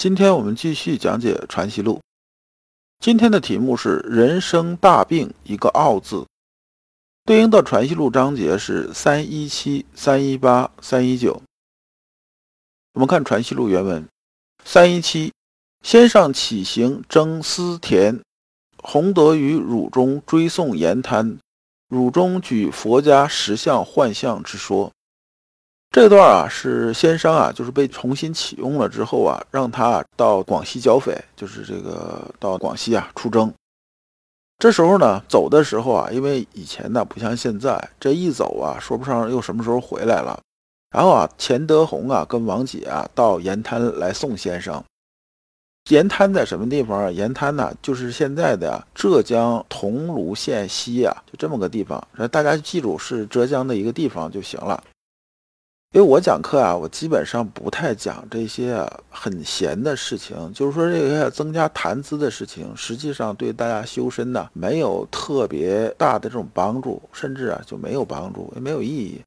[0.00, 1.96] 今天我们继续讲解《传习录》。
[3.00, 6.26] 今天的题目是“人生大病”，一个“傲”字，
[7.26, 11.42] 对应的《传习录》章节是三一七、三一八、三一九。
[12.94, 14.08] 我们看《传习录》原文：
[14.64, 15.34] 三一七，
[15.84, 18.22] 先上起行征思田，
[18.78, 21.36] 洪德于汝中追诵言谈，
[21.88, 24.90] 汝中举佛家实相幻象之说。
[25.90, 33.52] 这段啊是先生啊，就是被重新启用了之后啊，让他到广西剿匪，就是这个到广西啊出征。
[34.58, 40.38] 这时候呢，走的时候啊，因为以前呢不像现在，这一走啊，说不上又什么时候回来了。
[40.90, 44.82] 然后啊，钱德洪啊跟王姐啊到盐滩来送先生。
[45.88, 47.10] 盐滩在什么地方啊？
[47.10, 52.00] 盐滩呢，就是现在的浙江桐庐县西啊，就这么个地方。
[52.30, 54.80] 大家记住是浙江的一个地方就行了。
[55.92, 69.20] 因为我讲课啊，我基本上不太讲这些很闲的事情，就是说这个增加谈资的事情，实际上对大家修身呢没有特别大的这种帮助，甚至啊就没有帮助，也没有意义。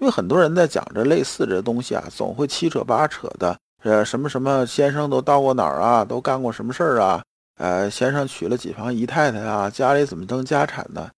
[0.00, 7.24] 因为很多人在讲这类似这东西啊，总会七扯八扯的，呃，什么什么先生都到过哪儿啊，都干过什么事儿啊，
[7.58, 11.10] 呃，先生娶了几房姨太太啊，家里怎么争家产呢？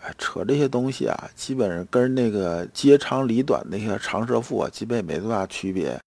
[0.00, 5.98] 哎，扯这些东西啊，基本上跟那个接长里短那些长舌妇啊，基本也没多大区别。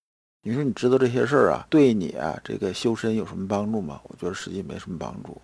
[0.43, 3.99] 你说你知道这些事儿啊，对你啊这个修身有什么帮助吗？
[4.03, 5.39] 我觉得实际没什么帮助。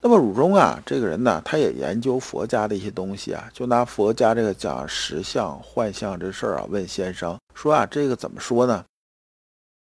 [0.00, 8.84] 那么汝中啊，这个人呢，他也研究佛家的一些东西啊，就拿佛家这个讲实相幻象这事儿啊，问先生说啊，这个怎么说呢？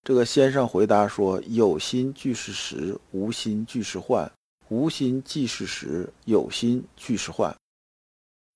[0.03, 4.31] 这个先生回答说：有心俱是实，无心俱是幻。
[4.69, 7.55] 无心即是实，有心俱是幻。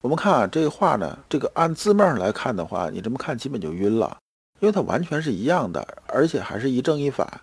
[0.03, 4.17] 我们看啊，这个话呢，这个按字面上来看的话，你这么看基本就晕了，
[4.61, 7.41] 因为它完全是一样的，而且还是一正一反。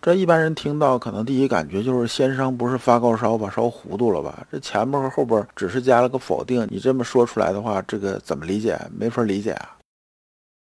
[0.00, 4.46] 这一般人听到，可能第一感觉就是先生不是发高烧吧，烧糊涂了吧？
[4.50, 8.80] 这前面和后边只是加了个否定，你这么说出来的话，这个怎么理解？
[8.96, 9.76] 没法理解啊。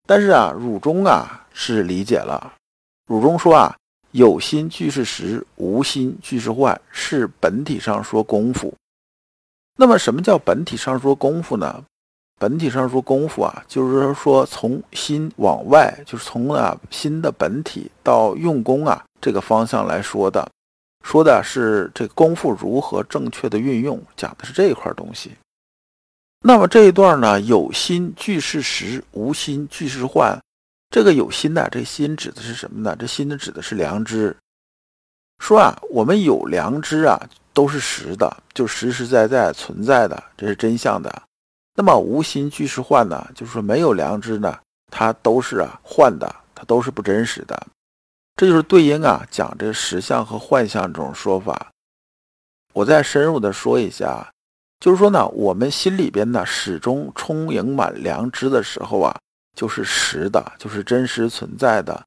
[0.07, 2.53] 但是啊，汝中啊是理解了，
[3.07, 3.75] 汝中说啊。
[4.15, 8.73] 有心俱是实，无心俱是幻，是本体上说功夫。
[9.77, 11.83] 那么，什么叫本体上说功夫呢？
[12.39, 20.49] 本体上说功夫啊，就是说从心往外，就是从啊心的本体到用功啊这个方向来说的，
[21.03, 25.33] 说的是这功夫如何正确的运用，讲的是这一块东西。
[26.41, 30.41] 那么这一段呢，有心俱是实，无心俱是幻。
[30.95, 32.95] 这个有心的，这心指的是什么呢？
[32.97, 34.37] 这心的指的是良知。
[35.41, 37.21] 说啊，我们有良知啊，
[37.53, 41.23] 都是实的，就实实在在存在的，这是真相的。
[41.75, 44.57] 那么无心俱是幻呢，就是说没有良知呢，
[44.89, 47.61] 它都是啊幻的，它都是不真实的。
[48.37, 51.73] 这就是对应啊讲这实相和幻象这种说法。
[52.73, 54.31] 我再深入的说一下，
[54.79, 59.13] 就是说呢，我们心里边呢始终充盈满良知的时候啊。
[59.55, 62.03] 就是实的，就是真实存在的。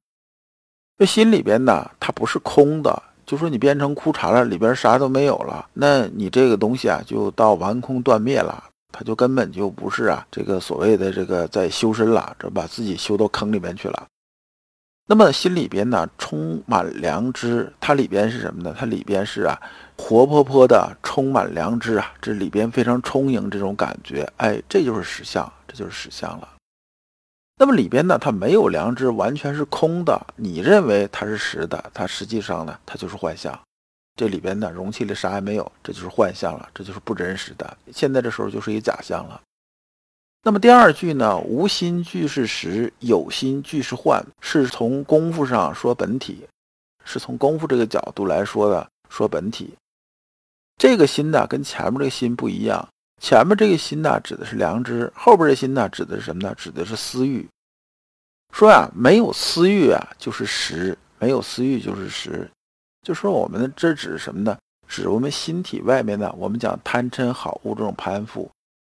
[0.98, 3.02] 这心里边呢，它不是空的。
[3.24, 14.06] 就说你变成枯茶了，里边啥都没有了，那你这个东西啊，就到完空断灭了，它就根本就不是啊，这个所谓的这个在修身了，这把自己修到坑里面去了。
[15.06, 18.74] 那么心里边呢，充满良知，它里边是什么呢？
[18.78, 19.60] 它里边是啊，
[19.98, 26.48] 活泼泼的，充满良知啊，这里边非常充盈这种感觉，哎，这就是实相，这就是实相了。
[27.60, 30.26] 那么里边呢，它没有良知，完全是空的。
[30.36, 33.58] 你认为它是实的，它实际上呢，它就是幻象。
[34.14, 37.76] 这里边呢，容器里啥也没有，这就是幻象了，这就是不真实的。
[37.92, 39.40] 现在这时候就是一假象了。
[40.44, 46.46] 那么第二句呢，无心俱是实，有心俱是幻，是从功夫上说本体，
[47.04, 49.74] 是从功夫这个角度来说的，说本体。
[50.76, 52.88] 这个心呢，跟前面这个心不一样。
[53.20, 56.54] 前面这个心呢，指的是良知；后边这心呢，指的是什么呢？
[56.56, 57.48] 指的是私欲。
[58.52, 62.50] 说啊，没有私欲啊，就是实；没有私欲就是实。
[63.02, 64.56] 就说我们这指什么呢？
[64.86, 68.50] 指我们心体外面呢，我们讲贪嗔好恶这种攀附。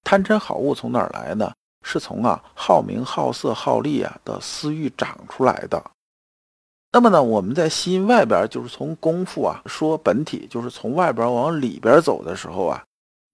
[0.05, 1.53] 贪嗔好恶从哪儿来呢？
[1.83, 5.83] 是从啊好名好色好利啊的私欲长出来的。
[6.93, 12.85] 那么呢，我们在心外边，就是从功夫啊说本体，就是从外边往里边走的时候啊，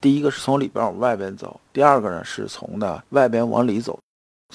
[0.00, 3.98] 第一个是从里边往外边走，第二个呢是从呢外边往里走。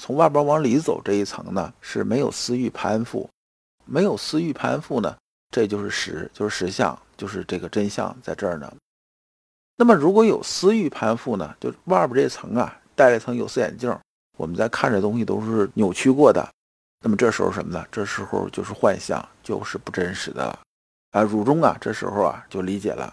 [0.00, 3.28] 从外边往里走这一层呢是没有私欲攀附，
[3.84, 5.14] 没有私欲攀附呢，
[5.50, 8.72] 这就是实，就是实相，就是这个真相在这儿呢。
[9.76, 13.94] 那么如果有私欲攀附呢，就外边这层啊戴了一层有色眼镜，
[14.38, 16.48] 我们在看这东西都是扭曲过的。
[17.04, 17.84] 那么这时候什么呢？
[17.90, 20.58] 这时候就是幻象，就是不真实的了
[21.10, 21.20] 啊！
[21.20, 23.12] 汝中啊，这时候啊就理解了。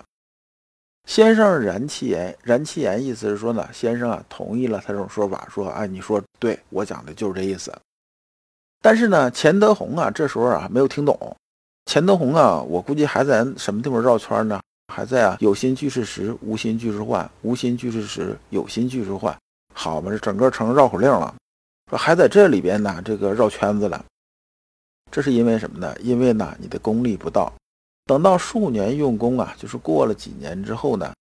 [1.10, 7.76] 先生然其言，然其言意思是说呢，先生啊同意了他这种说法，说啊你说对我讲的就是这意思。
[8.80, 11.36] 但是呢，钱德洪啊这时候啊没有听懂。
[11.88, 14.62] 钱德洪啊，我估计还在什么地方绕圈呢？
[14.94, 19.36] 还在啊有心俱是实，无心俱是幻，无心俱是实，有心俱是幻。
[19.74, 21.34] 好嘛，这整个成绕口令了。
[21.90, 24.06] 说还在这里边呢，这个绕圈子了，
[25.10, 25.96] 这是因为什么呢？
[26.02, 27.52] 因为呢，你的功力不到，
[28.10, 31.14] 等到数年用功啊，就是过了几年之后呢，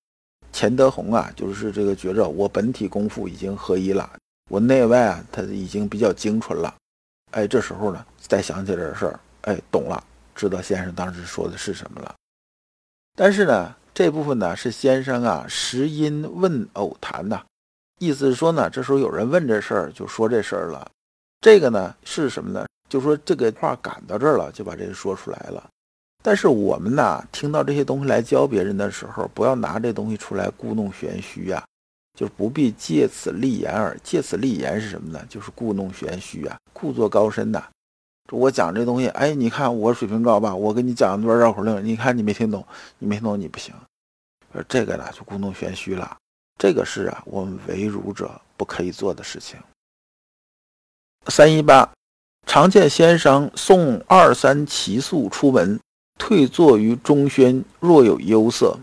[0.55, 4.11] 钱德洪啊，就是这个觉着我本体功夫已经合一了，
[4.49, 6.75] 我内外啊，他已经比较精纯了，
[7.33, 10.03] 哎，这时候呢，再想起这事儿，哎，懂了，
[10.35, 12.15] 知道先生当时说的是什么了。
[13.15, 17.45] 但是呢，这部分呢，是先生啊，实因问偶谈呐。
[17.99, 20.91] 意思是说呢，这时候有人问这事儿，就说这事儿了。
[21.43, 22.67] 这个呢是什么呢？
[22.89, 25.69] 就说这个话赶到这儿了，就把这个说出来了。
[26.29, 31.65] 但是我们呢，听到这些东西来教别人的时候，不要拿这东西出来故弄玄虚啊，
[32.15, 33.99] 就是不必借此立言耳。
[34.05, 35.25] 借此立言是什么呢？
[35.27, 37.65] 就是故弄玄虚啊，故作高深呐。
[38.31, 40.55] 我讲这东西，哎，你看我水平高吧？
[40.55, 42.63] 我跟你讲一段绕口令，你看你没听懂，
[42.99, 43.75] 你没听懂你不行。
[44.53, 46.15] 而这个呢就故弄玄虚了。
[46.59, 49.59] 这个是啊，我们为儒者不可以做的事情。
[51.29, 51.91] 三一八，
[52.47, 55.81] 常见先生送二三奇宿出门，
[56.19, 58.77] 退坐于中轩，若有忧色。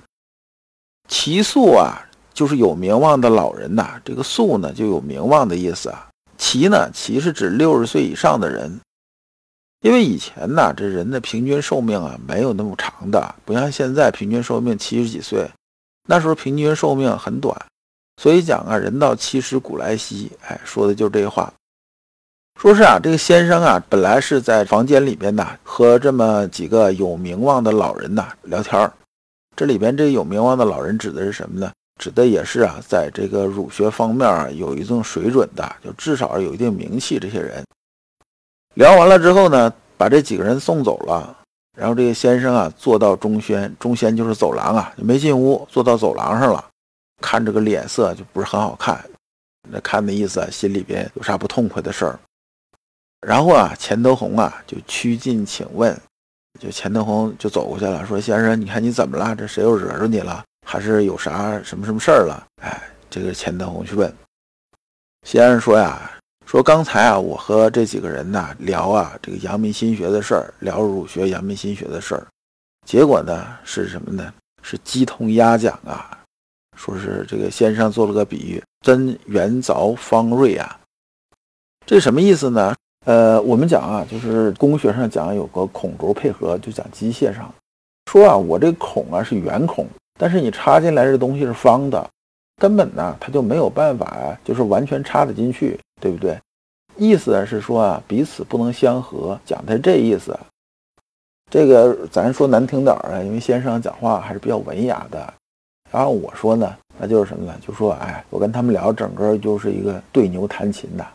[1.07, 4.01] 奇宿啊，就是有名望的老人呐。
[4.03, 6.07] 这个宿呢，就有名望的意思啊。
[6.37, 8.79] 其呢，其是指六十岁以上的人，
[9.81, 15.47] 因为以前呢，这人的平均寿命啊，没有那么长的，不像现在平均寿命七十几岁。
[16.07, 17.55] 那时候平均寿命很短，
[18.21, 21.53] 所以讲啊，人到七十古来稀，哎，说的就是这话。
[22.59, 28.91] 说是啊，这个先生啊，本来是在房间里边呢，和这么几个有名望的老人呐聊天儿。
[29.55, 31.71] 这里边这有名望的老人指的是什么呢？
[32.01, 37.63] 指的也是啊，在这个儒学方面啊有一定水准的，就至少有一定名气这些人。
[38.73, 41.37] 聊完了之后呢，把这几个人送走了。
[41.77, 46.65] 然后这个先生啊，坐到中轩，中轩就是走廊啊，就没进屋，坐到走廊上了，
[47.21, 49.03] 看这个脸色就不是很好看，
[49.69, 52.17] 那看的意思啊，心里边有啥不痛快的事儿。
[53.25, 55.99] 然后啊，钱德洪啊就趋近请问，
[56.59, 59.35] 就钱德洪就走过去了，说：“先生，你看你怎么了？
[59.35, 60.43] 这谁又惹着你了？
[60.67, 62.79] 还是有啥什么什么事儿了？”哎，
[63.09, 64.13] 这个钱德洪去问，
[65.25, 66.11] 先生说呀。
[66.45, 72.27] 说刚才啊，我和这几个人呐聊啊，这个阳明心学的事儿，聊儒学、阳明心学的事儿，
[72.85, 74.31] 结果呢是什么呢？
[74.61, 76.15] 是鸡同鸭讲啊。
[76.77, 80.79] 说是这个先生做了个比喻，真圆凿方锐啊。
[81.83, 82.75] 这什么意思呢？
[83.05, 87.53] 呃，我们讲啊，就是工学上讲有个孔轴配合，就讲机械上
[88.11, 89.87] 说啊，我这孔啊是圆孔，
[90.19, 92.09] 但是你插进来这东西是方的。
[92.57, 96.35] 根本呢，它就没有办法，就是完全插得进去，对不对？
[96.97, 100.37] 意思是说啊，彼此不能相合，讲的这意思。
[101.51, 105.33] 这个咱说难听点儿啊，因为先生讲话还是比较文雅的。
[105.91, 107.55] 然后我说呢，那就是什么呢？
[107.61, 111.05] 就说哎，我跟他们聊，整个就是一个对牛弹琴的。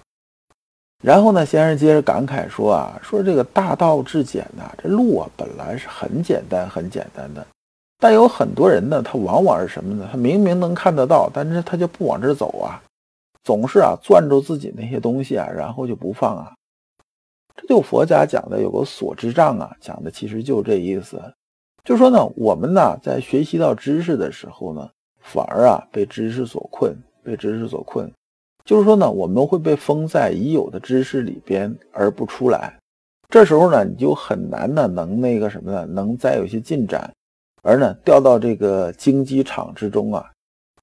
[1.00, 7.46] 然后呢，先生接着感慨说啊，说这个大道至简呐，这路啊本来是很简单、很简单的。
[7.98, 10.08] 但有很多人呢，他往往是什么呢？
[10.10, 12.82] 他明明能看得到，但是他就不往这走啊，
[13.44, 16.52] 总是啊攥住自己那些东西啊，然后就不放啊。
[17.56, 21.18] 这就佛家讲的有个所知障啊，讲的其实就这意思，
[21.84, 24.88] 就说呢，我们呢在学习到知识的时候呢，
[25.20, 28.10] 反而啊被知识所困，被知识所困，
[28.64, 32.76] 就是说呢，我们会被封在已有的知识里边而不出来。
[33.28, 37.10] 这时候呢，你就很难呢能那个什么呢，能再有些进展。
[37.62, 40.24] 而呢，掉到这个竞技场之中啊，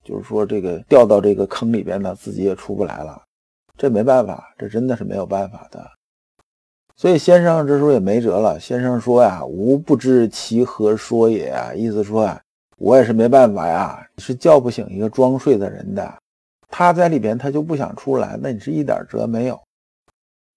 [0.04, 3.22] 就是说这个掉到这个坑里边呢，自己也出不来了。
[3.78, 5.86] 这没办法，这真的是没有办法的。
[6.96, 8.60] 所以先生这时候也没辙了。
[8.60, 12.42] 先生说呀：“吾不知其何说也啊。”意思说啊，
[12.78, 16.12] 我也是没办法呀，是叫不醒一个装睡的人的。
[16.70, 19.60] 他在里边他就不想出来，那你是一点辙没有。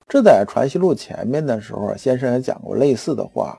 [0.09, 3.57] 这在《传习录》前面的时候，先生也讲过类似的话，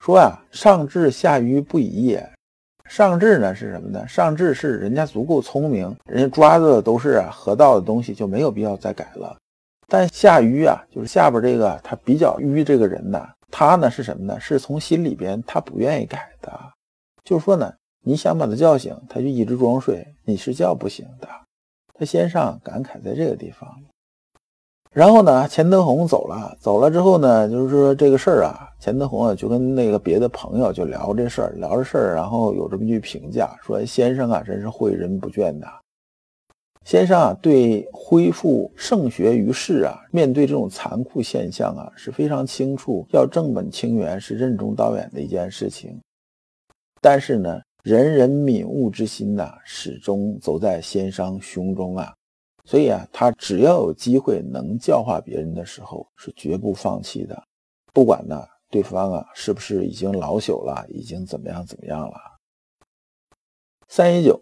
[0.00, 2.28] 说啊，上智下愚不已也。
[2.84, 4.06] 上智呢是什么呢？
[4.08, 9.36] 上智是人家足够聪明，人家抓的都是啊合道的东西，就没有必要再改了。
[9.86, 14.40] 但下愚啊，就是下边这个他比较愚这个人呢，他呢是什么呢？
[14.40, 16.52] 是从心里边他不愿意改的，
[17.24, 21.28] 就是说呢，你想把他叫醒，他就一直装睡，你是叫不醒的。
[22.02, 23.72] 他先上感慨在这个地方。
[24.90, 35.68] 然后呢，钱德洪走了，走了之后呢，就是说这个事儿啊，钱德洪啊就跟那个别的朋友就聊这事儿，聊这事儿，然后有这么句评价，说先生啊真是诲人不倦的。
[36.84, 45.96] 先生啊对恢复圣学于世啊，面对这种残酷现象啊是非常清楚，要正本清源是任重道远的一件事情。
[47.00, 52.14] 但是呢，人人敏悟之心呐，始终走在先生胸中啊。
[52.64, 57.42] 所以啊，他只要有机会能教化别人的时候，是绝不放弃的。
[57.92, 62.14] 不管呢，对方啊是不是已经老朽了，已经怎么样怎么样了。
[63.88, 64.40] 三一九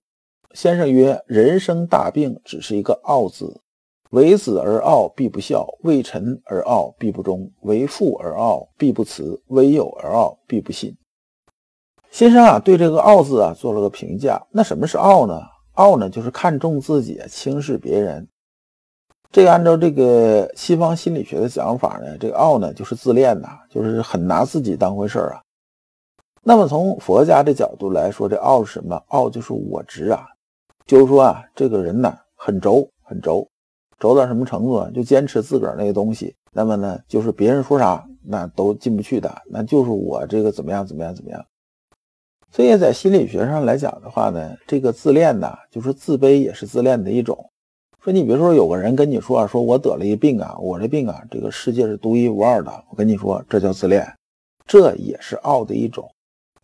[0.52, 3.62] 先生曰：“人生大病，只是一个傲字。
[4.10, 10.94] 为子而傲，必不孝；为臣而傲，必不忠；为父而傲，必不慈；为友而傲，必不信。”
[12.10, 14.40] 先生啊，对这个“傲”字啊做了个评价。
[14.50, 15.40] 那什么是傲呢？
[15.74, 18.26] 傲呢，就是看重自己，轻视别人。
[19.30, 25.40] 这个按照这个西方心理学的讲法呢，这个傲呢就是自恋呐，就是很拿自己当回事儿啊。
[26.42, 29.00] 那么从佛家的角度来说，这傲是什么？
[29.08, 30.26] 傲就是我执啊，
[30.86, 33.48] 就是说啊，这个人呢很轴，很轴，
[34.00, 34.90] 轴到什么程度啊？
[34.92, 36.34] 就坚持自个儿那个东西。
[36.52, 41.40] 那么呢，就是别人说啥，那都进不去的，那就是我这个怎么样，怎么样，怎么样。
[42.52, 47.48] 所以在心理学上来讲的话呢，这个自恋呢，就是自卑也是自恋的一种。
[48.02, 52.84] 说你比如说有个人跟你说啊，说我得了一病啊，我这病啊，这个世界是独一无二的。
[52.88, 54.06] 我跟你说，这叫自恋，
[54.66, 56.10] 这也是傲的一种，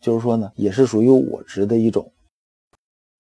[0.01, 2.11] 就是说呢，也是属于我执的一种。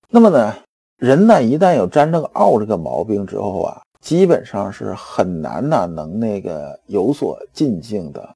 [0.08, 0.54] 那么呢，
[0.96, 8.35] 人呢一旦有沾这个傲这个毛病之后啊，基本上是很难呢能那个有所进境的。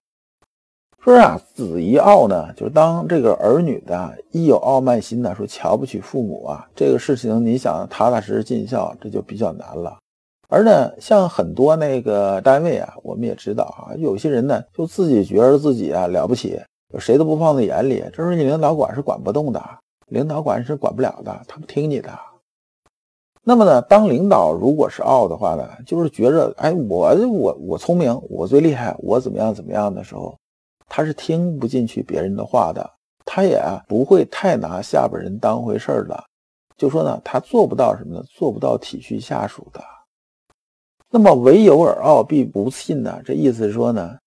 [1.02, 9.97] 说啊，子一傲呢，就是当这个儿女的一有傲慢心呢，说瞧不起父母啊，这个事情你想踏踏实实尽孝，这就比较难了。
[10.50, 16.61] 而呢，像很多那个单位啊，我们也知道啊，有些人呢，就自己觉得自己啊了不起，
[16.99, 18.04] 谁都不放在眼里。
[18.12, 19.62] 这时候你领导管是管不动的，
[20.09, 22.11] 领导管是管不了的，他不听你的。
[23.42, 30.37] 那么呢，当领导如果是傲的话呢，就是觉着哎，我我我聪明，我最厉害，我怎么样怎么样的时候。
[30.91, 32.91] 他是听不进去别人的话的，
[33.25, 36.25] 他也不会太拿下边人当回事儿的。
[36.77, 38.25] 就说呢，他做不到什么呢？
[38.29, 39.81] 做不到体恤下属的。
[41.09, 43.21] 那么唯有而傲，必不信呢？
[43.25, 44.19] 这意思是说呢，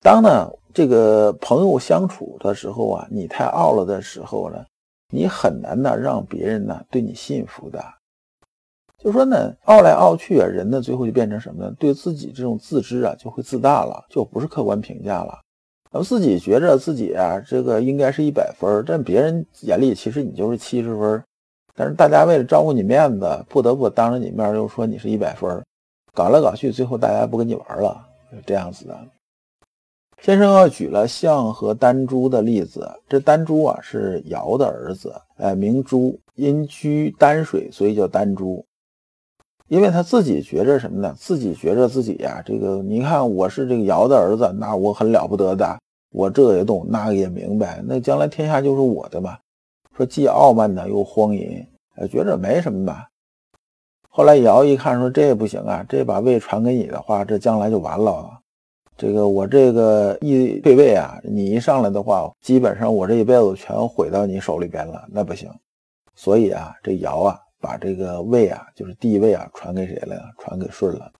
[0.00, 4.64] 当呢这个朋友相处的时候啊，你太傲了的时候呢，
[5.10, 7.82] 你很难呢让别人呢对你信服的。
[8.98, 11.74] 就说呢，傲来傲去啊，人呢最后就变成什么呢？
[11.78, 15.40] 对自己这种自知啊，就会自大了，就不是客观评价了。
[15.92, 21.22] 咱自己觉着自己啊，这个应该是一百分，但别人眼里其实你就是七十分。
[21.74, 25.62] 但是大家为了照顾你面子，不得不当着你面又说你是一百分，
[26.14, 28.02] 搞来搞去，最后大家不跟你玩了，
[28.46, 28.98] 这样子的。
[30.20, 38.64] 先生啊，举了象和丹朱的例子，这丹朱啊是尧的儿子，哎，名朱，因居丹水，所以叫丹朱。
[39.72, 41.14] 因为他自己觉着什么呢？
[41.16, 45.78] 自己觉着自己呀，这个你看我是这个尧的儿子，那我很了不得的，
[46.10, 49.38] 我这也懂，那个也明白，那将来天下就是我的嘛。
[49.96, 51.66] 说既傲慢呢，又荒淫，
[52.10, 53.08] 觉着没什么吧。
[54.10, 58.28] 后来尧一看，说这不行啊，这把位传给你的话，这将来就完了。
[58.98, 65.50] 这个我这个一退位啊，你一上来的话，基本上我这一辈子全毁到你手里边了，那不行。
[66.14, 67.38] 所以啊，这尧啊。
[67.62, 70.22] 把这个位啊，就是地位啊，传给谁了呀？
[70.38, 71.10] 传给舜了。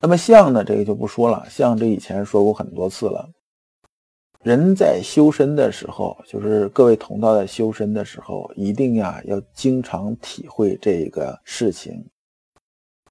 [0.00, 0.64] 那么相呢？
[0.64, 1.46] 这个就不说了。
[1.48, 3.28] 相这以前说过很多次了。
[4.42, 12.04] 人在修身的时候，就是各位同道在修身的时候，一定呀要经常体会这个事情。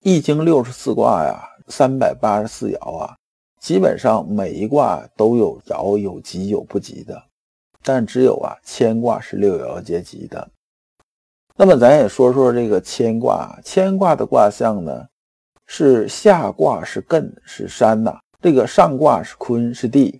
[0.01, 3.15] 易经六十四卦呀，三百八十四爻啊，
[3.61, 7.23] 基本上每一卦都有爻有吉有不吉的，
[7.81, 10.49] 但只有啊乾卦是六爻皆吉的。
[11.63, 15.05] 那么咱也说说这个乾卦，乾卦的卦象呢，
[15.67, 20.19] 是下卦是艮是山呐，这个上卦是坤是地。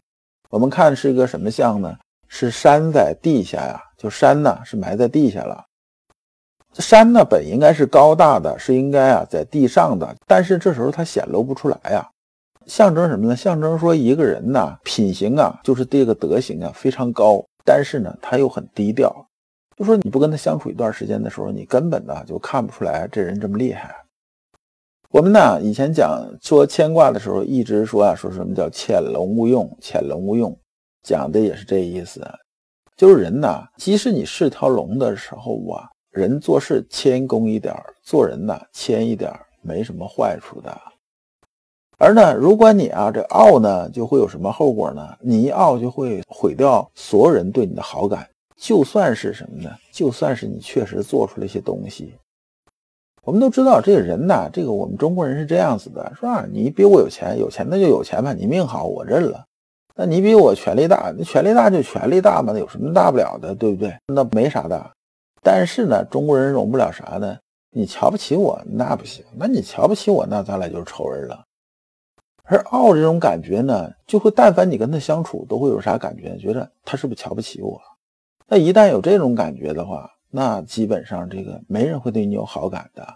[0.52, 1.98] 我们看是一个什么象呢？
[2.28, 5.66] 是山在地下呀，就山呢是埋在地下了。
[6.76, 12.08] 山呢本应该是高大的，是应该啊在地上的，但是这时候它显露不出来呀。
[12.68, 13.36] 象征什么呢？
[13.36, 19.26] 象征说一个人呐，品行啊，就是这个德行啊非常高，但是呢，他又很低调。
[19.78, 23.96] 就说你不跟他相处一段时间的时候，你根本呢就看不出来这人这么厉害。
[25.10, 30.58] 我们呢以前讲说牵挂的时候，一直说啊，说什么叫潜龙勿用，潜龙勿用，
[31.04, 32.22] 讲的也是这意思。
[32.96, 40.80] 就是人呐，即使你是条龙的时候啊，人做事谦恭一点，做人呐谦一点，没什么坏处的。
[41.98, 45.18] 而呢，如果你啊这傲呢，就会有什么后果呢？
[45.20, 48.28] 你一傲就会毁掉所有人对你的好感。
[48.62, 49.72] 就算是什么呢？
[49.92, 52.14] 就算是你确实做出了一些东西，
[53.24, 56.46] 我们都知道这个人呐，这个我们中国人是这样子的，是吧？
[56.48, 59.44] 你比我有钱，有钱那就有钱吧，你命好我认了。
[59.96, 63.98] 那你比我权力大，那权力大就权力大嘛，那有什么大不了的，对不对？
[64.06, 64.92] 那没啥的。
[65.42, 67.36] 但是呢，中国人容不了啥呢？
[67.72, 69.26] 你瞧不起我，那不行。
[69.36, 71.44] 那你瞧不起我，那咱俩就是仇人了。
[72.44, 76.38] 而傲这种感觉呢，就会但凡你跟他相处，都会有啥感觉？
[76.38, 77.82] 觉得他是不是瞧不起我？
[78.54, 83.08] 那一旦有这种感觉的话，那基本上这个没人会对你有好感的。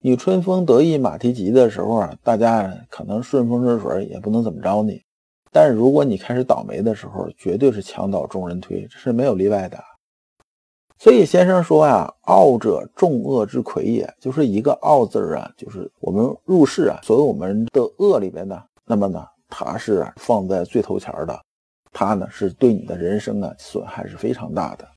[0.00, 5.00] 你春风得意马蹄疾的时候啊，大家可能顺风顺水，也不能怎么着你。
[5.52, 9.78] 但是如果你开始倒霉的时候，绝对是墙倒众人推，这是没有例外的。
[10.98, 18.60] 所以先生说呀，傲者众恶之魁也，就是一个傲字啊，就是我们入世啊，所有我们的恶里边呢。
[18.84, 21.40] 那么呢，它是放在最头前的，
[21.92, 24.88] 它呢是对你的人生啊损害是非常大的。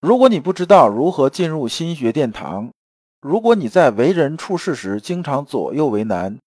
[0.00, 2.70] 如果你不知道如何进入心学殿堂，
[3.20, 6.38] 如果你在为人处事时经常左右为难，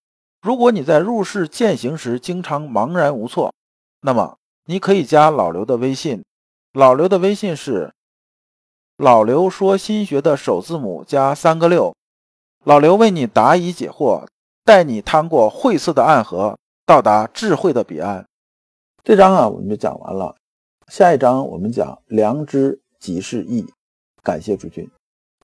[0.42, 3.54] 如果你在入世践行时经常茫然无措，
[4.02, 6.24] 那么你可以加老刘的微信，
[6.74, 7.92] 老刘的微信是
[8.98, 11.94] 老刘说心学的首字母加三个六，
[12.64, 14.26] 老刘为你答疑解惑。
[14.66, 18.24] 带你趟过晦涩的暗河，到达智慧的彼岸。
[19.02, 20.36] 这章啊，我们就讲完了。
[20.88, 23.66] 下一章我们讲良知即是义。
[24.22, 24.88] 感谢诸君。